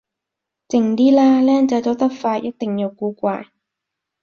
[0.67, 3.49] 靜啲啦，僆仔走得快一定有古怪